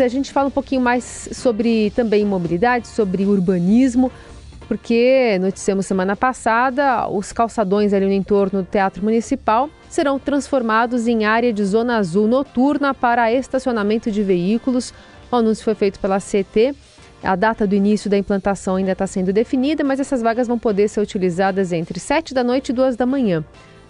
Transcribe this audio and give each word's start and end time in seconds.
A 0.00 0.08
gente 0.08 0.32
fala 0.32 0.48
um 0.48 0.50
pouquinho 0.50 0.80
mais 0.80 1.28
sobre 1.32 1.90
também 1.90 2.24
mobilidade, 2.24 2.88
sobre 2.88 3.26
urbanismo, 3.26 4.10
porque 4.66 5.38
noticiamos 5.38 5.84
semana 5.84 6.16
passada, 6.16 7.06
os 7.10 7.30
calçadões 7.30 7.92
ali 7.92 8.06
no 8.06 8.12
entorno 8.12 8.62
do 8.62 8.66
Teatro 8.66 9.04
Municipal 9.04 9.68
serão 9.90 10.18
transformados 10.18 11.06
em 11.06 11.26
área 11.26 11.52
de 11.52 11.62
zona 11.62 11.98
azul 11.98 12.26
noturna 12.26 12.94
para 12.94 13.30
estacionamento 13.34 14.10
de 14.10 14.22
veículos. 14.22 14.94
O 15.30 15.36
anúncio 15.36 15.62
foi 15.62 15.74
feito 15.74 16.00
pela 16.00 16.18
CT. 16.18 16.74
A 17.22 17.36
data 17.36 17.66
do 17.66 17.74
início 17.74 18.08
da 18.08 18.16
implantação 18.16 18.76
ainda 18.76 18.92
está 18.92 19.06
sendo 19.06 19.30
definida, 19.30 19.84
mas 19.84 20.00
essas 20.00 20.22
vagas 20.22 20.48
vão 20.48 20.58
poder 20.58 20.88
ser 20.88 21.00
utilizadas 21.00 21.70
entre 21.70 22.00
7 22.00 22.32
da 22.32 22.42
noite 22.42 22.70
e 22.70 22.72
2 22.72 22.96
da 22.96 23.04
manhã. 23.04 23.44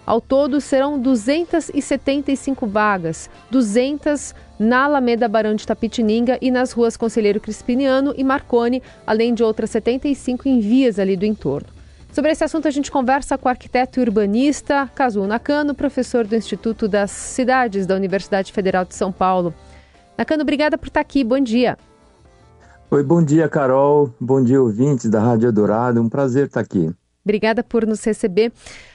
Ao 0.05 0.19
todo, 0.19 0.59
serão 0.59 0.99
275 0.99 2.67
vagas, 2.67 3.29
200 3.49 4.35
na 4.59 4.83
Alameda 4.83 5.27
Barão 5.29 5.55
de 5.55 5.65
Tapitininga 5.65 6.37
e 6.41 6.51
nas 6.51 6.73
ruas 6.73 6.97
Conselheiro 6.97 7.39
Crispiniano 7.39 8.13
e 8.17 8.23
Marconi, 8.23 8.83
além 9.07 9.33
de 9.33 9.43
outras 9.43 9.69
75 9.69 10.47
em 10.47 10.59
vias 10.59 10.99
ali 10.99 11.15
do 11.15 11.25
entorno. 11.25 11.69
Sobre 12.11 12.31
esse 12.31 12.43
assunto, 12.43 12.67
a 12.67 12.71
gente 12.71 12.91
conversa 12.91 13.37
com 13.37 13.47
o 13.47 13.49
arquiteto 13.49 13.99
e 13.99 14.03
urbanista 14.03 14.87
Kazuo 14.93 15.25
Nakano, 15.25 15.73
professor 15.73 16.27
do 16.27 16.35
Instituto 16.35 16.87
das 16.87 17.09
Cidades 17.09 17.87
da 17.87 17.95
Universidade 17.95 18.51
Federal 18.51 18.85
de 18.85 18.93
São 18.93 19.11
Paulo. 19.11 19.53
Nakano, 20.17 20.43
obrigada 20.43 20.77
por 20.77 20.89
estar 20.89 20.99
aqui. 20.99 21.23
Bom 21.23 21.39
dia. 21.39 21.77
Oi, 22.91 23.03
bom 23.03 23.23
dia, 23.23 23.49
Carol. 23.49 24.13
Bom 24.19 24.43
dia, 24.43 24.61
ouvintes 24.61 25.09
da 25.09 25.19
Rádio 25.19 25.51
Dourado. 25.51 25.99
Um 25.99 26.07
prazer 26.07 26.45
estar 26.45 26.59
aqui. 26.59 26.91
Obrigada 27.25 27.63
por 27.63 27.87
nos 27.87 28.03
receber. 28.03 28.51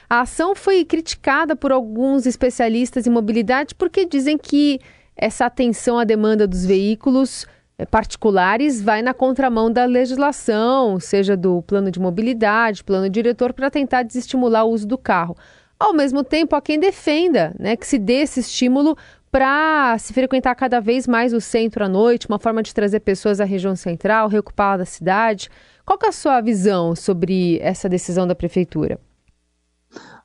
A 0.09 0.21
ação 0.21 0.55
foi 0.55 0.83
criticada 0.83 1.55
por 1.55 1.71
alguns 1.71 2.25
especialistas 2.25 3.05
em 3.05 3.11
mobilidade 3.11 3.75
porque 3.75 4.05
dizem 4.05 4.39
que 4.39 4.79
essa 5.15 5.45
atenção 5.45 5.99
à 5.99 6.03
demanda 6.03 6.47
dos 6.47 6.65
veículos 6.65 7.45
eh, 7.77 7.85
particulares 7.85 8.81
vai 8.81 9.03
na 9.03 9.13
contramão 9.13 9.71
da 9.71 9.85
legislação, 9.85 10.99
seja 10.99 11.37
do 11.37 11.61
plano 11.61 11.91
de 11.91 11.99
mobilidade, 11.99 12.83
plano 12.83 13.07
diretor, 13.07 13.53
para 13.53 13.69
tentar 13.69 14.01
desestimular 14.01 14.65
o 14.65 14.71
uso 14.71 14.87
do 14.87 14.97
carro. 14.97 15.37
Ao 15.79 15.93
mesmo 15.93 16.23
tempo, 16.23 16.55
há 16.55 16.61
quem 16.61 16.79
defenda 16.79 17.55
né, 17.59 17.75
que 17.75 17.85
se 17.85 17.99
dê 17.99 18.21
esse 18.21 18.39
estímulo 18.39 18.97
para 19.31 19.95
se 19.99 20.11
frequentar 20.11 20.55
cada 20.55 20.79
vez 20.79 21.07
mais 21.07 21.33
o 21.33 21.39
centro 21.39 21.85
à 21.85 21.87
noite, 21.87 22.27
uma 22.27 22.39
forma 22.39 22.63
de 22.63 22.73
trazer 22.73 23.01
pessoas 23.01 23.39
à 23.39 23.45
região 23.45 23.75
central, 23.75 24.27
reocupar 24.27 24.81
a 24.81 24.85
cidade. 24.85 25.49
Qual 25.85 25.99
é 26.03 26.07
a 26.07 26.11
sua 26.11 26.41
visão 26.41 26.95
sobre 26.95 27.59
essa 27.61 27.87
decisão 27.87 28.25
da 28.25 28.33
prefeitura? 28.33 28.99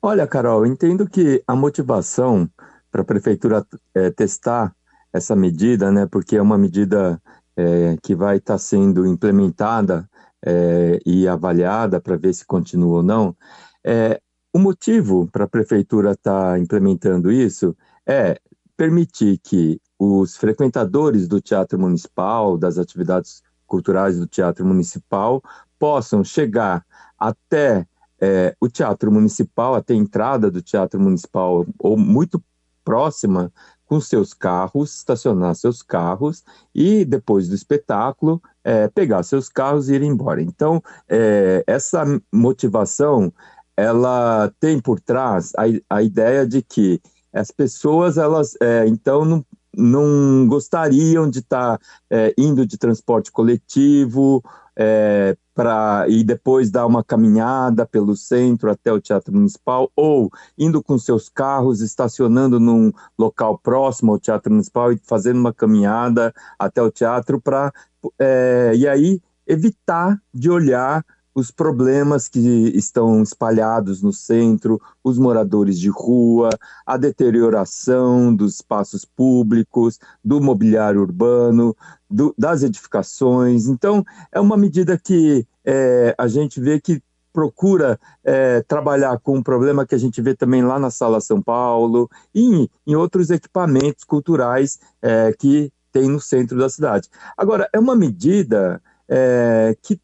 Olha, 0.07 0.27
Carol, 0.27 0.67
entendo 0.67 1.09
que 1.09 1.43
a 1.47 1.55
motivação 1.55 2.47
para 2.91 3.01
a 3.01 3.03
prefeitura 3.03 3.65
é, 3.91 4.11
testar 4.11 4.71
essa 5.11 5.35
medida, 5.35 5.91
né, 5.91 6.05
porque 6.05 6.37
é 6.37 6.41
uma 6.43 6.59
medida 6.59 7.19
é, 7.57 7.97
que 8.03 8.13
vai 8.13 8.37
estar 8.37 8.53
tá 8.53 8.57
sendo 8.59 9.07
implementada 9.07 10.07
é, 10.45 10.99
e 11.03 11.27
avaliada 11.27 11.99
para 11.99 12.17
ver 12.17 12.35
se 12.35 12.45
continua 12.45 12.97
ou 12.97 13.01
não. 13.01 13.35
É, 13.83 14.21
o 14.53 14.59
motivo 14.59 15.27
para 15.31 15.45
a 15.45 15.49
prefeitura 15.49 16.11
estar 16.11 16.51
tá 16.51 16.59
implementando 16.59 17.31
isso 17.31 17.75
é 18.05 18.39
permitir 18.77 19.39
que 19.39 19.81
os 19.97 20.37
frequentadores 20.37 21.27
do 21.27 21.41
Teatro 21.41 21.79
Municipal, 21.79 22.59
das 22.59 22.77
atividades 22.77 23.41
culturais 23.65 24.19
do 24.19 24.27
Teatro 24.27 24.63
Municipal 24.67 25.41
possam 25.79 26.23
chegar 26.23 26.85
até 27.17 27.87
é, 28.19 28.55
o 28.59 28.69
Teatro 28.69 29.11
Municipal, 29.11 29.75
até 29.75 29.93
a 29.93 29.97
entrada 29.97 30.49
do 30.49 30.61
Teatro 30.61 30.99
Municipal, 30.99 31.65
ou 31.79 31.97
muito 31.97 32.43
próxima, 32.83 33.51
com 33.85 34.01
seus 34.01 34.33
carros, 34.33 34.97
estacionar 34.97 35.55
seus 35.55 35.81
carros 35.81 36.43
e, 36.73 37.05
depois 37.05 37.47
do 37.47 37.55
espetáculo, 37.55 38.41
é, 38.63 38.87
pegar 38.87 39.23
seus 39.23 39.47
carros 39.47 39.89
e 39.89 39.95
ir 39.95 40.01
embora. 40.01 40.41
Então, 40.41 40.81
é, 41.07 41.63
essa 41.67 42.03
motivação, 42.31 43.31
ela 43.77 44.51
tem 44.59 44.79
por 44.79 44.99
trás 44.99 45.51
a, 45.55 45.63
a 45.97 46.01
ideia 46.01 46.47
de 46.47 46.61
que 46.61 46.99
as 47.31 47.51
pessoas, 47.51 48.17
elas, 48.17 48.55
é, 48.61 48.87
então, 48.87 49.25
não, 49.25 49.45
não 49.77 50.47
gostariam 50.47 51.29
de 51.29 51.39
estar 51.39 51.77
tá, 51.77 51.85
é, 52.09 52.33
indo 52.37 52.65
de 52.65 52.77
transporte 52.77 53.31
coletivo 53.31 54.43
é, 54.75 55.37
para 55.53 56.05
e 56.09 56.23
depois 56.23 56.69
dar 56.69 56.85
uma 56.85 57.03
caminhada 57.03 57.85
pelo 57.85 58.15
centro 58.15 58.69
até 58.69 58.91
o 58.91 58.99
Teatro 58.99 59.33
Municipal 59.33 59.89
ou 59.95 60.29
indo 60.57 60.83
com 60.83 60.97
seus 60.97 61.29
carros, 61.29 61.81
estacionando 61.81 62.59
num 62.59 62.91
local 63.17 63.57
próximo 63.57 64.11
ao 64.11 64.19
Teatro 64.19 64.51
Municipal 64.51 64.91
e 64.91 64.99
fazendo 65.03 65.39
uma 65.39 65.53
caminhada 65.53 66.33
até 66.59 66.81
o 66.81 66.91
teatro 66.91 67.39
para 67.39 67.71
é, 68.19 68.73
e 68.75 68.87
aí 68.87 69.21
evitar 69.47 70.19
de 70.33 70.49
olhar 70.49 71.05
os 71.35 71.51
problemas 71.51 72.29
que 72.29 72.39
estão 72.73 73.21
espalhados 73.21 74.01
no 74.01 74.13
centro, 74.13 74.81
os 75.03 75.19
moradores 75.19 75.77
de 75.77 75.89
rua, 75.89 76.49
a 76.85 76.95
deterioração 76.95 78.33
dos 78.33 78.55
espaços 78.55 79.03
públicos, 79.03 79.99
do 80.23 80.39
mobiliário 80.39 81.01
urbano, 81.01 81.75
do, 82.09 82.33
das 82.37 82.63
edificações. 82.63 83.67
Então, 83.67 84.01
é 84.31 84.39
uma 84.39 84.55
medida 84.55 84.97
que 84.97 85.45
é, 85.65 86.15
a 86.17 86.25
gente 86.25 86.61
vê 86.61 86.79
que 86.79 87.03
procura 87.33 87.99
é, 88.23 88.61
trabalhar 88.61 89.19
com 89.19 89.37
um 89.37 89.43
problema 89.43 89.85
que 89.85 89.93
a 89.93 89.97
gente 89.97 90.21
vê 90.21 90.33
também 90.33 90.63
lá 90.63 90.79
na 90.79 90.89
Sala 90.89 91.19
São 91.19 91.41
Paulo 91.41 92.09
e 92.33 92.41
em, 92.41 92.69
em 92.87 92.95
outros 92.95 93.29
equipamentos 93.29 94.05
culturais 94.05 94.79
é, 95.01 95.33
que 95.37 95.69
tem 95.91 96.07
no 96.07 96.21
centro 96.21 96.57
da 96.57 96.69
cidade. 96.69 97.09
Agora, 97.35 97.67
é 97.73 97.79
uma 97.79 97.93
medida 97.93 98.81
é, 99.09 99.75
que 99.81 99.99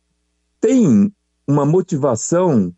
tem 0.59 1.13
uma 1.51 1.65
motivação 1.65 2.73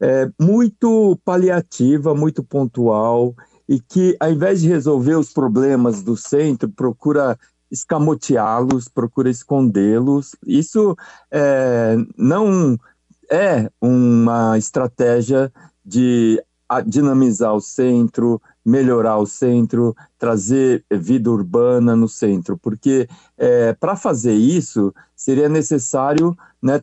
é, 0.00 0.28
muito 0.38 1.18
paliativa, 1.24 2.14
muito 2.14 2.42
pontual, 2.42 3.34
e 3.68 3.80
que, 3.80 4.16
ao 4.20 4.30
invés 4.30 4.60
de 4.60 4.68
resolver 4.68 5.14
os 5.14 5.32
problemas 5.32 6.02
do 6.02 6.16
centro, 6.16 6.68
procura 6.68 7.38
escamoteá-los, 7.70 8.88
procura 8.88 9.30
escondê-los. 9.30 10.36
Isso 10.46 10.96
é, 11.30 11.96
não 12.16 12.78
é 13.30 13.70
uma 13.80 14.56
estratégia 14.56 15.52
de 15.84 16.40
dinamizar 16.86 17.54
o 17.54 17.60
centro, 17.60 18.40
melhorar 18.64 19.18
o 19.18 19.26
centro, 19.26 19.94
trazer 20.18 20.84
vida 20.90 21.30
urbana 21.30 21.94
no 21.94 22.08
centro, 22.08 22.58
porque 22.58 23.08
é, 23.38 23.72
para 23.74 23.94
fazer 23.94 24.34
isso 24.34 24.92
seria 25.14 25.48
necessário 25.48 26.36
né, 26.60 26.80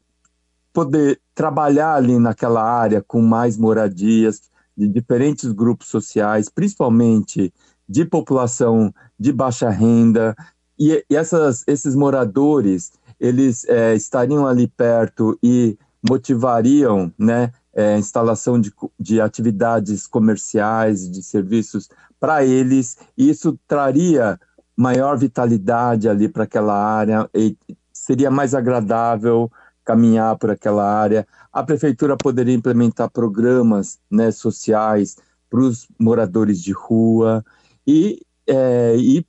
poder 0.73 1.21
trabalhar 1.35 1.93
ali 1.93 2.17
naquela 2.17 2.63
área 2.63 3.01
com 3.01 3.21
mais 3.21 3.57
moradias 3.57 4.41
de 4.75 4.87
diferentes 4.87 5.51
grupos 5.51 5.87
sociais, 5.87 6.49
principalmente 6.49 7.53
de 7.87 8.03
população 8.03 8.93
de 9.19 9.31
baixa 9.31 9.69
renda, 9.69 10.35
e, 10.79 11.05
e 11.09 11.15
essas, 11.15 11.63
esses 11.67 11.95
moradores, 11.95 12.91
eles 13.19 13.63
é, 13.65 13.93
estariam 13.93 14.47
ali 14.47 14.67
perto 14.67 15.37
e 15.43 15.77
motivariam, 16.09 17.13
né, 17.17 17.51
é, 17.73 17.97
instalação 17.97 18.59
de, 18.59 18.73
de 18.99 19.21
atividades 19.21 20.07
comerciais, 20.07 21.09
de 21.09 21.21
serviços 21.21 21.87
para 22.19 22.43
eles, 22.43 22.97
e 23.17 23.29
isso 23.29 23.57
traria 23.67 24.39
maior 24.75 25.17
vitalidade 25.17 26.09
ali 26.09 26.27
para 26.27 26.43
aquela 26.43 26.75
área, 26.75 27.29
e 27.33 27.55
seria 27.91 28.31
mais 28.31 28.55
agradável 28.55 29.51
caminhar 29.83 30.37
por 30.37 30.51
aquela 30.51 30.83
área. 30.83 31.27
A 31.51 31.63
prefeitura 31.63 32.15
poderia 32.17 32.53
implementar 32.53 33.09
programas 33.09 33.99
né, 34.09 34.31
sociais 34.31 35.17
para 35.49 35.59
os 35.59 35.87
moradores 35.99 36.61
de 36.61 36.71
rua 36.71 37.43
e, 37.85 38.21
é, 38.47 38.95
e 38.97 39.25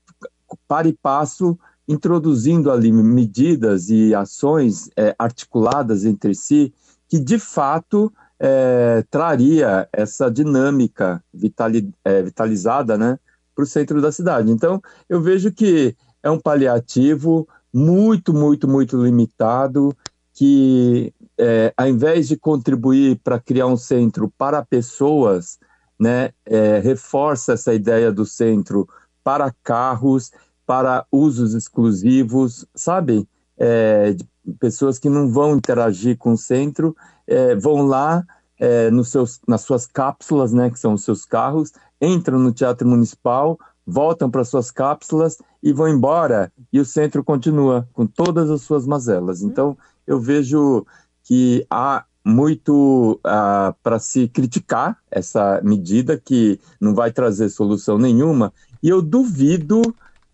para 0.67 0.89
e 0.89 0.93
passo 0.93 1.59
introduzindo 1.87 2.71
ali 2.71 2.91
medidas 2.91 3.91
e 3.91 4.15
ações 4.15 4.89
é, 4.97 5.15
articuladas 5.19 6.05
entre 6.05 6.35
si 6.35 6.73
que 7.09 7.19
de 7.19 7.39
fato 7.39 8.13
é, 8.41 9.05
traria 9.11 9.89
essa 9.93 10.31
dinâmica 10.31 11.23
vitali, 11.33 11.93
é, 12.05 12.23
vitalizada 12.23 12.97
né, 12.97 13.19
para 13.55 13.63
o 13.63 13.67
centro 13.67 14.01
da 14.01 14.11
cidade. 14.11 14.51
Então, 14.51 14.83
eu 15.09 15.21
vejo 15.21 15.53
que 15.53 15.97
é 16.23 16.31
um 16.31 16.41
paliativo 16.41 17.47
muito, 17.73 18.33
muito, 18.33 18.67
muito 18.67 19.03
limitado 19.03 19.97
que, 20.35 21.15
é, 21.39 21.73
ao 21.77 21.87
invés 21.87 22.27
de 22.27 22.37
contribuir 22.37 23.21
para 23.23 23.39
criar 23.39 23.67
um 23.67 23.77
centro 23.77 24.33
para 24.37 24.65
pessoas, 24.65 25.59
né, 25.99 26.31
é, 26.45 26.81
reforça 26.81 27.53
essa 27.53 27.73
ideia 27.73 28.13
do 28.13 28.27
centro 28.27 28.89
para 29.23 29.55
carros, 29.63 30.33
para 30.67 31.07
usos 31.11 31.55
exclusivos, 31.55 32.67
sabe? 32.75 33.29
É, 33.57 34.17
pessoas 34.59 34.99
que 34.99 35.09
não 35.09 35.31
vão 35.31 35.57
interagir 35.57 36.19
com 36.19 36.33
o 36.33 36.39
centro, 36.39 36.97
é, 37.27 37.55
vão 37.55 37.87
lá 37.87 38.25
é, 38.59 38.91
nos 38.91 39.09
seus, 39.11 39.41
nas 39.47 39.63
suas 39.63 39.87
cápsulas, 39.87 40.53
né, 40.53 40.69
que 40.69 40.79
são 40.79 40.95
os 40.95 41.05
seus 41.05 41.25
carros, 41.25 41.73
entram 42.01 42.39
no 42.39 42.53
Teatro 42.53 42.89
Municipal, 42.89 43.59
voltam 43.87 44.31
para 44.31 44.45
suas 44.45 44.71
cápsulas 44.71 45.39
e 45.63 45.73
vão 45.73 45.89
embora, 45.89 46.53
e 46.73 46.81
o 46.81 46.85
centro 46.85 47.23
continua 47.23 47.89
com 47.93 48.07
todas 48.07 48.51
as 48.51 48.63
suas 48.63 48.87
mazelas. 48.87 49.43
Uhum. 49.43 49.49
Então, 49.49 49.79
eu 50.07 50.21
vejo 50.21 50.87
que 51.23 51.67
há 51.71 52.05
muito 52.25 53.21
uh, 53.27 53.75
para 53.83 53.99
se 53.99 54.29
criticar 54.29 54.97
essa 55.11 55.61
medida 55.63 56.17
que 56.17 56.59
não 56.81 56.95
vai 56.95 57.13
trazer 57.13 57.51
solução 57.51 57.99
nenhuma, 57.99 58.53
e 58.83 58.89
eu 58.89 59.03
duvido 59.03 59.83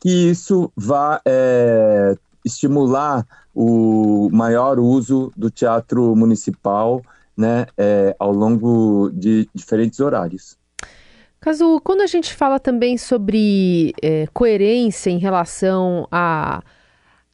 que 0.00 0.31
isso 0.31 0.73
vá 0.75 1.20
é, 1.26 2.17
estimular 2.44 3.26
o 3.55 4.31
maior 4.32 4.79
uso 4.79 5.31
do 5.37 5.50
teatro 5.50 6.17
municipal 6.17 7.02
né, 7.37 7.67
é, 7.76 8.17
ao 8.19 8.32
longo 8.32 9.11
de 9.12 9.49
diferentes 9.55 10.00
horários. 10.00 10.56
Caso, 11.41 11.81
quando 11.83 12.03
a 12.03 12.07
gente 12.07 12.35
fala 12.35 12.61
também 12.61 12.99
sobre 12.99 13.95
é, 14.03 14.27
coerência 14.27 15.09
em 15.09 15.17
relação 15.19 16.07
a, 16.11 16.63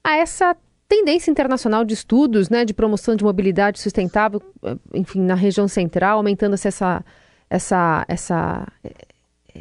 a 0.04 0.16
essa 0.16 0.56
tendência 0.88 1.28
internacional 1.28 1.84
de 1.84 1.94
estudos, 1.94 2.48
né, 2.48 2.64
de 2.64 2.72
promoção 2.72 3.16
de 3.16 3.24
mobilidade 3.24 3.80
sustentável, 3.80 4.40
é, 4.62 4.76
enfim, 4.94 5.20
na 5.20 5.34
região 5.34 5.66
central, 5.66 6.18
aumentando-se 6.18 6.68
essa, 6.68 7.04
essa, 7.50 8.04
essa, 8.06 8.68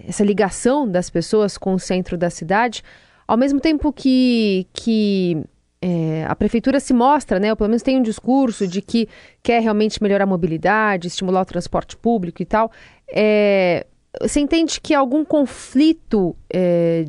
essa 0.07 0.23
ligação 0.23 0.87
das 0.87 1.09
pessoas 1.09 1.57
com 1.57 1.73
o 1.73 1.79
centro 1.79 2.15
da 2.15 2.29
cidade, 2.29 2.83
ao 3.27 3.37
mesmo 3.37 3.59
tempo 3.59 3.91
que, 3.91 4.67
que 4.71 5.43
é, 5.81 6.23
a 6.27 6.35
prefeitura 6.35 6.79
se 6.79 6.93
mostra, 6.93 7.39
né, 7.39 7.49
ou 7.49 7.57
pelo 7.57 7.69
menos 7.69 7.81
tem 7.81 7.97
um 7.97 8.03
discurso 8.03 8.67
de 8.67 8.79
que 8.79 9.09
quer 9.41 9.59
realmente 9.63 10.03
melhorar 10.03 10.25
a 10.25 10.27
mobilidade, 10.27 11.07
estimular 11.07 11.41
o 11.41 11.45
transporte 11.45 11.97
público 11.97 12.43
e 12.43 12.45
tal, 12.45 12.71
é, 13.07 13.87
você 14.21 14.39
entende 14.39 14.79
que 14.81 14.93
algum 14.93 15.25
conflito 15.25 16.35
é, 16.51 17.05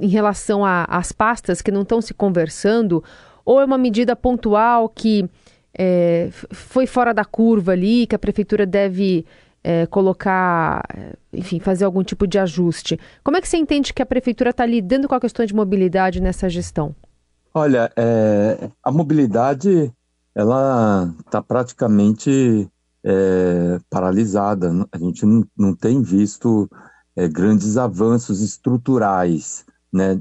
em 0.00 0.08
relação 0.08 0.62
às 0.64 1.12
pastas 1.12 1.60
que 1.60 1.70
não 1.70 1.82
estão 1.82 2.00
se 2.00 2.14
conversando, 2.14 3.02
ou 3.44 3.60
é 3.60 3.64
uma 3.64 3.78
medida 3.78 4.14
pontual 4.14 4.88
que 4.88 5.28
é, 5.76 6.30
foi 6.50 6.86
fora 6.86 7.12
da 7.12 7.24
curva 7.24 7.72
ali, 7.72 8.06
que 8.06 8.14
a 8.14 8.18
prefeitura 8.18 8.66
deve 8.66 9.24
é, 9.62 9.86
colocar, 9.86 10.82
enfim, 11.32 11.60
fazer 11.60 11.84
algum 11.84 12.02
tipo 12.02 12.26
de 12.26 12.38
ajuste? 12.38 12.98
Como 13.22 13.36
é 13.36 13.40
que 13.40 13.48
você 13.48 13.56
entende 13.56 13.92
que 13.92 14.02
a 14.02 14.06
prefeitura 14.06 14.50
está 14.50 14.64
lidando 14.64 15.08
com 15.08 15.14
a 15.14 15.20
questão 15.20 15.44
de 15.44 15.54
mobilidade 15.54 16.20
nessa 16.20 16.48
gestão? 16.48 16.94
Olha, 17.52 17.90
é, 17.96 18.70
a 18.82 18.90
mobilidade 18.90 19.92
ela 20.34 21.12
está 21.18 21.42
praticamente 21.42 22.68
é, 23.04 23.80
paralisada. 23.88 24.70
A 24.92 24.98
gente 24.98 25.24
não, 25.24 25.46
não 25.56 25.74
tem 25.74 26.02
visto 26.02 26.68
é, 27.16 27.28
grandes 27.28 27.76
avanços 27.76 28.40
estruturais 28.40 29.64
né, 29.92 30.20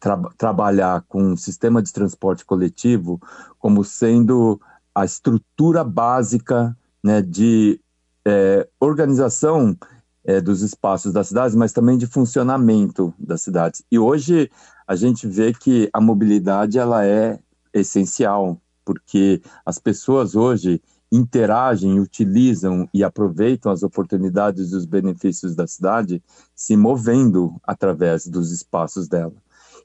tra 0.00 0.16
trabalhar 0.36 1.04
com 1.08 1.22
um 1.22 1.36
sistema 1.36 1.82
de 1.82 1.92
transporte 1.92 2.44
coletivo 2.44 3.20
como 3.58 3.84
sendo 3.84 4.60
a 4.94 5.04
estrutura 5.04 5.84
básica 5.84 6.76
né, 7.02 7.20
de 7.20 7.80
é, 8.24 8.66
organização 8.80 9.76
é, 10.24 10.40
dos 10.40 10.62
espaços 10.62 11.12
das 11.12 11.28
cidades, 11.28 11.54
mas 11.54 11.72
também 11.72 11.96
de 11.96 12.06
funcionamento 12.06 13.14
das 13.18 13.42
cidades. 13.42 13.84
E 13.90 13.98
hoje 13.98 14.50
a 14.86 14.96
gente 14.96 15.26
vê 15.26 15.52
que 15.52 15.88
a 15.92 16.00
mobilidade 16.00 16.78
ela 16.78 17.04
é 17.04 17.38
essencial, 17.72 18.60
porque 18.84 19.40
as 19.64 19.78
pessoas 19.78 20.34
hoje 20.34 20.82
interagem, 21.16 21.98
utilizam 21.98 22.88
e 22.92 23.02
aproveitam 23.02 23.72
as 23.72 23.82
oportunidades 23.82 24.72
e 24.72 24.76
os 24.76 24.84
benefícios 24.84 25.54
da 25.54 25.66
cidade, 25.66 26.22
se 26.54 26.76
movendo 26.76 27.54
através 27.64 28.26
dos 28.26 28.52
espaços 28.52 29.08
dela. 29.08 29.34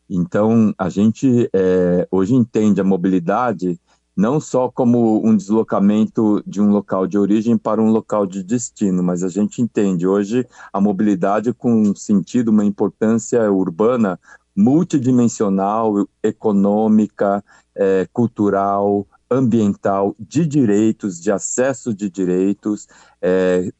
Então, 0.09 0.73
a 0.77 0.89
gente 0.89 1.49
é, 1.53 2.07
hoje 2.11 2.35
entende 2.35 2.81
a 2.81 2.83
mobilidade 2.83 3.79
não 4.15 4.39
só 4.39 4.69
como 4.69 5.25
um 5.25 5.35
deslocamento 5.35 6.43
de 6.45 6.61
um 6.61 6.69
local 6.69 7.07
de 7.07 7.17
origem 7.17 7.57
para 7.57 7.81
um 7.81 7.89
local 7.89 8.25
de 8.25 8.43
destino, 8.43 9.01
mas 9.01 9.23
a 9.23 9.29
gente 9.29 9.61
entende 9.61 10.05
hoje 10.05 10.45
a 10.71 10.81
mobilidade 10.81 11.53
com 11.53 11.73
um 11.73 11.95
sentido, 11.95 12.49
uma 12.49 12.65
importância 12.65 13.49
urbana 13.51 14.19
multidimensional, 14.55 16.05
econômica, 16.21 17.43
é, 17.73 18.05
cultural, 18.11 19.07
ambiental, 19.31 20.13
de 20.19 20.45
direitos, 20.45 21.19
de 21.21 21.31
acesso 21.31 21.93
de 21.93 22.09
direitos, 22.09 22.87
é, 23.21 23.71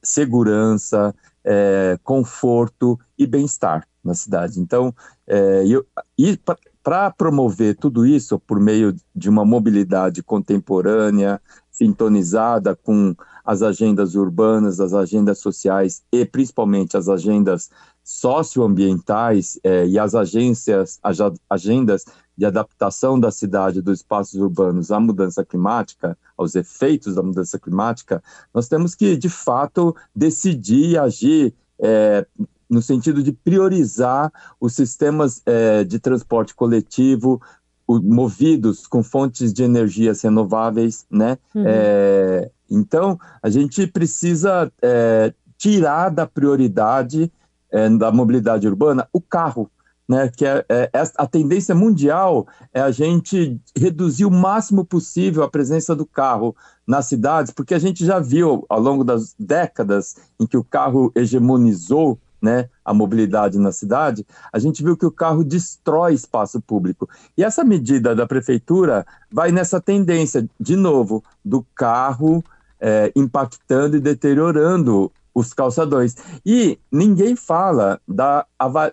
segurança, 0.00 1.12
é, 1.44 1.98
conforto 2.04 2.98
e 3.18 3.26
bem-estar 3.26 3.86
na 4.04 4.14
cidade. 4.14 4.60
Então, 4.60 4.94
é, 5.26 5.66
eu, 5.66 5.84
e 6.16 6.38
para 6.82 7.10
promover 7.10 7.76
tudo 7.76 8.06
isso 8.06 8.38
por 8.38 8.60
meio 8.60 8.94
de 9.14 9.28
uma 9.28 9.44
mobilidade 9.44 10.22
contemporânea, 10.22 11.40
sintonizada 11.70 12.76
com 12.76 13.14
as 13.44 13.62
agendas 13.62 14.14
urbanas, 14.14 14.80
as 14.80 14.94
agendas 14.94 15.38
sociais 15.38 16.02
e 16.12 16.24
principalmente 16.24 16.96
as 16.96 17.08
agendas 17.08 17.70
socioambientais 18.10 19.56
é, 19.62 19.86
e 19.86 19.96
as 19.96 20.16
agências, 20.16 20.98
as 21.00 21.18
agendas 21.48 22.04
de 22.36 22.44
adaptação 22.44 23.20
da 23.20 23.30
cidade, 23.30 23.80
dos 23.80 24.00
espaços 24.00 24.34
urbanos 24.34 24.90
à 24.90 24.98
mudança 24.98 25.44
climática, 25.44 26.18
aos 26.36 26.56
efeitos 26.56 27.14
da 27.14 27.22
mudança 27.22 27.56
climática, 27.56 28.20
nós 28.52 28.66
temos 28.66 28.96
que, 28.96 29.16
de 29.16 29.28
fato, 29.28 29.94
decidir 30.14 30.90
e 30.90 30.98
agir 30.98 31.54
é, 31.78 32.26
no 32.68 32.82
sentido 32.82 33.22
de 33.22 33.30
priorizar 33.30 34.32
os 34.60 34.74
sistemas 34.74 35.40
é, 35.46 35.84
de 35.84 36.00
transporte 36.00 36.52
coletivo 36.52 37.40
o, 37.86 38.00
movidos 38.02 38.88
com 38.88 39.04
fontes 39.04 39.52
de 39.52 39.62
energias 39.62 40.20
renováveis, 40.22 41.06
né? 41.08 41.38
Uhum. 41.54 41.64
É, 41.64 42.50
então, 42.68 43.20
a 43.40 43.48
gente 43.48 43.86
precisa 43.86 44.70
é, 44.82 45.32
tirar 45.56 46.08
da 46.08 46.26
prioridade 46.26 47.30
é, 47.70 47.88
da 47.90 48.10
mobilidade 48.10 48.66
urbana 48.66 49.08
o 49.12 49.20
carro 49.20 49.70
né, 50.10 50.28
que 50.28 50.44
é, 50.44 50.64
é, 50.68 50.90
a 51.16 51.24
tendência 51.24 51.72
mundial 51.72 52.44
é 52.74 52.80
a 52.80 52.90
gente 52.90 53.60
reduzir 53.76 54.24
o 54.24 54.30
máximo 54.30 54.84
possível 54.84 55.44
a 55.44 55.48
presença 55.48 55.94
do 55.94 56.04
carro 56.04 56.56
nas 56.84 57.06
cidades, 57.06 57.52
porque 57.52 57.74
a 57.74 57.78
gente 57.78 58.04
já 58.04 58.18
viu 58.18 58.66
ao 58.68 58.80
longo 58.80 59.04
das 59.04 59.36
décadas 59.38 60.16
em 60.40 60.48
que 60.48 60.56
o 60.56 60.64
carro 60.64 61.12
hegemonizou 61.14 62.18
né, 62.42 62.68
a 62.84 62.92
mobilidade 62.92 63.56
na 63.56 63.70
cidade, 63.70 64.26
a 64.52 64.58
gente 64.58 64.82
viu 64.82 64.96
que 64.96 65.06
o 65.06 65.12
carro 65.12 65.44
destrói 65.44 66.14
espaço 66.14 66.60
público. 66.60 67.08
E 67.38 67.44
essa 67.44 67.62
medida 67.62 68.12
da 68.12 68.26
prefeitura 68.26 69.06
vai 69.30 69.52
nessa 69.52 69.80
tendência, 69.80 70.44
de 70.58 70.74
novo, 70.74 71.22
do 71.44 71.64
carro 71.74 72.42
é, 72.80 73.12
impactando 73.14 73.96
e 73.96 74.00
deteriorando 74.00 75.12
os 75.34 75.52
calçadões. 75.52 76.16
E 76.44 76.78
ninguém 76.90 77.36
fala 77.36 78.00
da, 78.06 78.46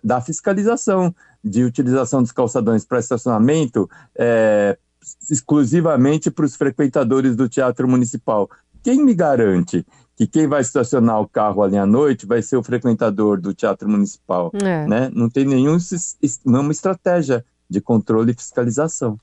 da 0.03 0.21
fiscalização 0.21 1.13
de 1.43 1.63
utilização 1.63 2.21
dos 2.21 2.31
calçadões 2.31 2.85
para 2.85 2.99
estacionamento 2.99 3.89
é, 4.15 4.77
exclusivamente 5.29 6.29
para 6.29 6.45
os 6.45 6.55
frequentadores 6.55 7.35
do 7.35 7.47
Teatro 7.47 7.87
Municipal. 7.87 8.49
Quem 8.83 9.03
me 9.03 9.13
garante 9.13 9.85
que 10.15 10.25
quem 10.25 10.47
vai 10.47 10.61
estacionar 10.61 11.21
o 11.21 11.27
carro 11.27 11.61
ali 11.61 11.77
à 11.77 11.85
noite 11.85 12.25
vai 12.25 12.41
ser 12.41 12.57
o 12.57 12.63
frequentador 12.63 13.39
do 13.39 13.53
Teatro 13.53 13.87
Municipal? 13.87 14.51
É. 14.55 14.87
Né? 14.87 15.11
Não 15.13 15.29
tem 15.29 15.45
nenhum, 15.45 15.77
nenhuma 16.43 16.71
estratégia 16.71 17.45
de 17.69 17.79
controle 17.79 18.31
e 18.31 18.35
fiscalização. 18.35 19.19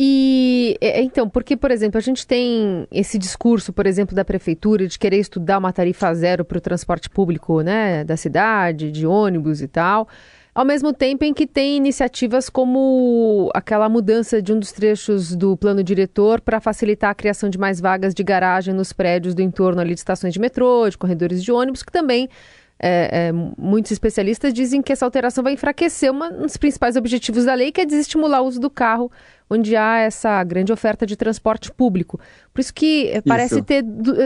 E 0.00 0.78
é, 0.80 1.00
é, 1.00 1.02
então, 1.02 1.28
porque, 1.28 1.56
por 1.56 1.72
exemplo, 1.72 1.98
a 1.98 2.00
gente 2.00 2.24
tem 2.24 2.86
esse 2.88 3.18
discurso, 3.18 3.72
por 3.72 3.84
exemplo, 3.84 4.14
da 4.14 4.24
prefeitura 4.24 4.86
de 4.86 4.96
querer 4.96 5.18
estudar 5.18 5.58
uma 5.58 5.72
tarifa 5.72 6.14
zero 6.14 6.44
para 6.44 6.58
o 6.58 6.60
transporte 6.60 7.10
público, 7.10 7.62
né, 7.62 8.04
da 8.04 8.16
cidade, 8.16 8.92
de 8.92 9.04
ônibus 9.04 9.60
e 9.60 9.66
tal, 9.66 10.06
ao 10.54 10.64
mesmo 10.64 10.92
tempo 10.92 11.24
em 11.24 11.34
que 11.34 11.48
tem 11.48 11.76
iniciativas 11.76 12.48
como 12.48 13.50
aquela 13.52 13.88
mudança 13.88 14.40
de 14.40 14.52
um 14.52 14.60
dos 14.60 14.70
trechos 14.70 15.34
do 15.34 15.56
plano 15.56 15.82
diretor 15.82 16.40
para 16.40 16.60
facilitar 16.60 17.10
a 17.10 17.14
criação 17.14 17.50
de 17.50 17.58
mais 17.58 17.80
vagas 17.80 18.14
de 18.14 18.22
garagem 18.22 18.72
nos 18.72 18.92
prédios 18.92 19.34
do 19.34 19.42
entorno 19.42 19.80
ali 19.80 19.94
de 19.94 20.00
estações 20.00 20.32
de 20.32 20.38
metrô, 20.38 20.88
de 20.88 20.96
corredores 20.96 21.42
de 21.42 21.50
ônibus, 21.50 21.82
que 21.82 21.90
também 21.90 22.28
é, 22.80 23.28
é, 23.28 23.32
muitos 23.32 23.90
especialistas 23.90 24.54
dizem 24.54 24.80
que 24.80 24.92
essa 24.92 25.04
alteração 25.04 25.42
vai 25.42 25.52
enfraquecer 25.52 26.10
uma, 26.10 26.28
um 26.28 26.42
dos 26.42 26.56
principais 26.56 26.96
objetivos 26.96 27.44
da 27.44 27.54
lei, 27.54 27.72
que 27.72 27.80
é 27.80 27.86
desestimular 27.86 28.42
o 28.42 28.46
uso 28.46 28.60
do 28.60 28.70
carro, 28.70 29.10
onde 29.50 29.74
há 29.74 29.98
essa 29.98 30.42
grande 30.44 30.72
oferta 30.72 31.04
de 31.04 31.16
transporte 31.16 31.72
público. 31.72 32.20
Por 32.52 32.60
isso 32.60 32.72
que 32.72 33.20
parece 33.26 33.56
isso. 33.56 33.64
ter, 33.64 33.82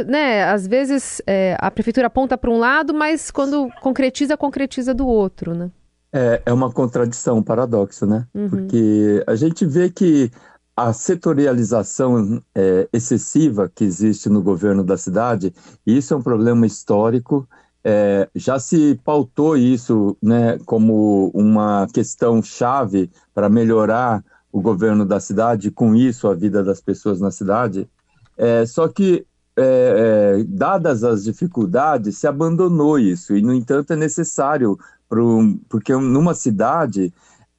né, 0.07 0.45
às 0.45 0.67
vezes 0.67 1.23
é, 1.27 1.57
a 1.59 1.71
prefeitura 1.71 2.09
aponta 2.09 2.37
para 2.37 2.51
um 2.51 2.59
lado, 2.59 2.93
mas 2.93 3.31
quando 3.31 3.69
concretiza, 3.81 4.37
concretiza 4.37 4.93
do 4.93 5.07
outro, 5.07 5.55
né? 5.55 5.71
É, 6.15 6.43
é 6.45 6.53
uma 6.53 6.71
contradição, 6.71 7.39
um 7.39 7.43
paradoxo, 7.43 8.05
né? 8.05 8.27
Uhum. 8.35 8.51
Porque 8.51 9.25
a 9.27 9.35
gente 9.35 9.65
vê 9.65 9.89
que 9.89 10.31
a 10.77 10.93
setorialização 10.93 12.43
é, 12.55 12.89
excessiva 12.93 13.71
que 13.75 13.85
existe 13.85 14.29
no 14.29 14.43
governo 14.43 14.85
da 14.85 14.97
cidade, 14.97 15.55
isso 15.87 16.13
é 16.13 16.17
um 16.17 16.23
problema 16.23 16.67
histórico 16.67 17.49
é, 17.85 18.29
já 18.35 18.59
se 18.59 18.99
pautou 19.05 19.57
isso 19.57 20.17
né, 20.23 20.59
como 20.65 21.31
uma 21.35 21.87
questão 21.93 22.43
chave 22.43 23.11
para 23.35 23.49
melhorar 23.49 24.25
o 24.53 24.61
governo 24.61 25.05
da 25.05 25.19
cidade, 25.19 25.71
com 25.71 25.95
isso 25.95 26.29
a 26.29 26.35
vida 26.35 26.63
das 26.63 26.81
pessoas 26.81 27.21
na 27.21 27.31
cidade. 27.31 27.89
É, 28.37 28.65
só 28.67 28.87
que, 28.87 29.27
é, 29.57 30.37
é, 30.39 30.45
dadas 30.45 31.03
as 31.03 31.25
dificuldades, 31.25 32.19
se 32.19 32.27
abandonou 32.27 32.99
isso, 32.99 33.35
e, 33.35 33.43
no 33.43 33.53
entanto, 33.53 33.93
é 33.93 33.97
necessário, 33.97 34.79
pro, 35.09 35.59
porque 35.69 35.95
numa 35.95 36.35
cidade 36.35 37.13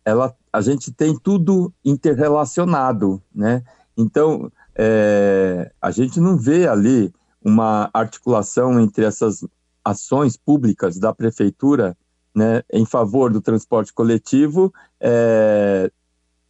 ela, 0.06 0.34
a 0.52 0.62
gente 0.62 0.92
tem 0.92 1.18
tudo 1.18 1.74
interrelacionado, 1.84 3.22
né? 3.34 3.64
Então, 3.98 4.52
é, 4.76 5.72
a 5.82 5.92
gente 5.92 6.20
não 6.20 6.38
vê 6.38 6.68
ali 6.68 7.14
uma 7.44 7.90
articulação 7.94 8.80
entre 8.80 9.06
essas 9.06 9.46
ações 9.84 10.38
públicas 10.38 10.98
da 10.98 11.14
prefeitura 11.14 11.98
né, 12.36 12.64
em 12.72 12.86
favor 12.86 13.32
do 13.32 13.42
transporte 13.42 13.94
coletivo 13.94 14.74
é, 15.00 15.92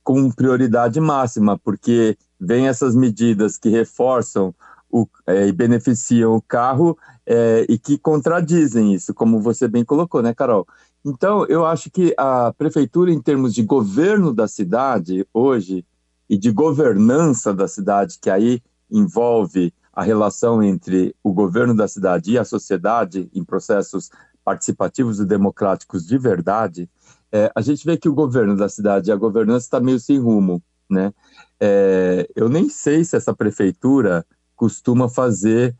com 0.03 0.31
prioridade 0.31 0.99
máxima, 0.99 1.57
porque 1.57 2.17
vem 2.39 2.67
essas 2.67 2.95
medidas 2.95 3.57
que 3.57 3.69
reforçam 3.69 4.53
o, 4.89 5.07
é, 5.25 5.47
e 5.47 5.51
beneficiam 5.51 6.35
o 6.35 6.41
carro 6.41 6.97
é, 7.25 7.65
e 7.67 7.77
que 7.77 7.97
contradizem 7.97 8.93
isso, 8.93 9.13
como 9.13 9.41
você 9.41 9.67
bem 9.67 9.83
colocou, 9.83 10.21
né, 10.21 10.33
Carol? 10.33 10.67
Então, 11.03 11.45
eu 11.47 11.65
acho 11.65 11.89
que 11.89 12.13
a 12.17 12.53
prefeitura, 12.57 13.11
em 13.11 13.21
termos 13.21 13.53
de 13.53 13.63
governo 13.63 14.33
da 14.33 14.47
cidade, 14.47 15.27
hoje, 15.33 15.85
e 16.29 16.37
de 16.37 16.51
governança 16.51 17.53
da 17.53 17.67
cidade, 17.67 18.17
que 18.21 18.29
aí 18.29 18.61
envolve 18.89 19.73
a 19.93 20.03
relação 20.03 20.63
entre 20.63 21.15
o 21.23 21.31
governo 21.31 21.75
da 21.75 21.87
cidade 21.87 22.31
e 22.31 22.37
a 22.37 22.43
sociedade 22.43 23.29
em 23.33 23.43
processos 23.43 24.09
participativos 24.43 25.19
e 25.19 25.25
democráticos 25.25 26.05
de 26.05 26.17
verdade, 26.17 26.89
é, 27.31 27.51
a 27.55 27.61
gente 27.61 27.85
vê 27.85 27.95
que 27.95 28.09
o 28.09 28.13
governo 28.13 28.57
da 28.57 28.67
cidade 28.67 29.09
e 29.09 29.13
a 29.13 29.15
governança 29.15 29.65
está 29.65 29.79
meio 29.79 29.99
sem 29.99 30.19
rumo, 30.19 30.61
né? 30.89 31.13
É, 31.59 32.27
eu 32.35 32.49
nem 32.49 32.67
sei 32.69 33.03
se 33.05 33.15
essa 33.15 33.33
prefeitura 33.33 34.25
costuma 34.55 35.07
fazer 35.07 35.75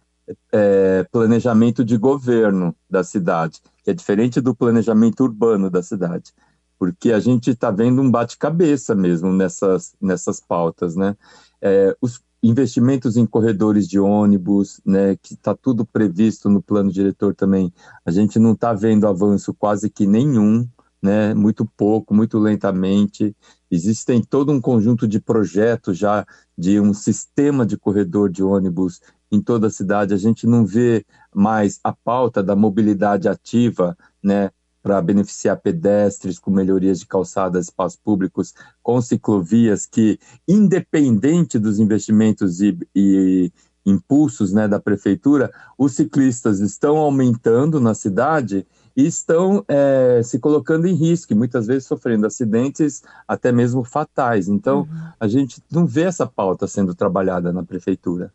é, 0.52 1.04
planejamento 1.12 1.84
de 1.84 1.98
governo 1.98 2.76
da 2.90 3.04
cidade, 3.04 3.62
que 3.84 3.92
é 3.92 3.94
diferente 3.94 4.40
do 4.40 4.56
planejamento 4.56 5.24
urbano 5.24 5.70
da 5.70 5.84
cidade, 5.84 6.34
porque 6.80 7.12
a 7.12 7.20
gente 7.20 7.50
está 7.52 7.70
vendo 7.70 8.02
um 8.02 8.10
bate-cabeça 8.10 8.96
mesmo 8.96 9.34
nessas, 9.34 9.94
nessas 10.02 10.40
pautas, 10.40 10.96
né? 10.96 11.16
É, 11.62 11.96
os, 12.02 12.22
investimentos 12.44 13.16
em 13.16 13.26
corredores 13.26 13.88
de 13.88 13.98
ônibus, 13.98 14.82
né, 14.86 15.16
que 15.16 15.34
está 15.34 15.56
tudo 15.56 15.86
previsto 15.86 16.50
no 16.50 16.62
plano 16.62 16.92
diretor 16.92 17.34
também. 17.34 17.74
A 18.06 18.12
gente 18.12 18.38
não 18.38 18.52
está 18.52 18.74
vendo 18.74 19.08
avanço 19.08 19.54
quase 19.54 19.90
que 19.90 20.06
nenhum, 20.06 20.68
né, 21.02 21.34
muito 21.34 21.66
pouco, 21.66 22.14
muito 22.14 22.38
lentamente. 22.38 23.34
Existem 23.72 24.22
todo 24.22 24.52
um 24.52 24.60
conjunto 24.60 25.08
de 25.08 25.22
projetos 25.22 25.98
já 25.98 26.26
de 26.58 26.82
um 26.82 26.94
sistema 26.94 27.66
de 27.66 27.78
corredor 27.78 28.30
de 28.30 28.44
ônibus 28.44 29.02
em 29.32 29.42
toda 29.42 29.68
a 29.68 29.72
cidade. 29.72 30.14
A 30.14 30.18
gente 30.18 30.46
não 30.46 30.66
vê 30.66 31.06
mais 31.34 31.80
a 31.82 31.94
pauta 31.94 32.44
da 32.44 32.58
mobilidade 32.58 33.30
ativa, 33.30 33.98
né, 34.22 34.52
para 34.84 35.02
beneficiar 35.02 35.62
pedestres 35.62 36.38
com 36.38 36.52
melhorias 36.52 37.00
de 37.00 37.08
calçadas, 37.08 37.66
espaços 37.68 37.98
públicos, 37.98 38.54
com 38.84 39.02
ciclovias 39.02 39.86
que, 39.86 40.20
independente 40.46 41.58
dos 41.58 41.80
investimentos 41.80 42.60
e, 42.60 42.78
e 42.94 43.52
impulsos 43.86 44.52
né, 44.52 44.68
da 44.68 44.80
prefeitura, 44.80 45.52
os 45.78 45.94
ciclistas 45.94 46.60
estão 46.60 46.98
aumentando 46.98 47.80
na 47.80 47.94
cidade 47.94 48.68
e 48.96 49.08
estão 49.08 49.64
é, 49.68 50.22
se 50.24 50.38
colocando 50.38 50.86
em 50.86 50.94
risco, 50.94 51.34
e 51.34 51.36
muitas 51.36 51.66
vezes 51.66 51.86
sofrendo 51.86 52.28
acidentes 52.28 53.02
até 53.26 53.52
mesmo 53.52 53.84
fatais. 53.84 54.48
Então, 54.48 54.82
uhum. 54.82 55.12
a 55.20 55.28
gente 55.28 55.64
não 55.72 55.88
vê 55.88 56.02
essa 56.02 56.28
pauta 56.28 56.68
sendo 56.68 56.94
trabalhada 56.94 57.52
na 57.52 57.64
prefeitura. 57.64 58.32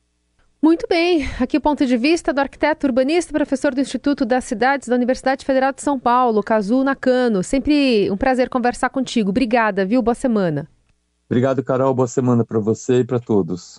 Muito 0.61 0.87
bem, 0.89 1.25
aqui 1.41 1.57
o 1.57 1.61
ponto 1.61 1.87
de 1.87 1.97
vista 1.97 2.33
do 2.33 2.41
arquiteto 2.41 2.89
urbanista, 2.89 3.33
professor 3.33 3.73
do 3.73 3.81
Instituto 3.81 4.25
das 4.25 4.43
Cidades 4.43 4.89
da 4.89 4.97
Universidade 4.97 5.45
Federal 5.45 5.73
de 5.73 5.81
São 5.81 6.01
Paulo, 6.01 6.43
Cazu 6.43 6.83
Nakano. 6.83 7.45
Sempre 7.45 8.11
um 8.11 8.17
prazer 8.17 8.49
conversar 8.49 8.91
contigo. 8.91 9.31
Obrigada, 9.31 9.87
viu? 9.87 10.03
Boa 10.03 10.17
semana. 10.17 10.69
Obrigado, 11.31 11.63
Carol. 11.63 11.95
Boa 11.95 12.09
semana 12.09 12.45
para 12.45 12.59
você 12.59 13.01
e 13.01 13.05
para 13.05 13.21
todos. 13.21 13.79